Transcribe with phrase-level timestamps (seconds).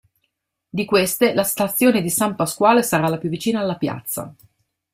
[0.67, 4.33] Di queste, la stazione di San Pasquale sarà la più vicina alla piazza.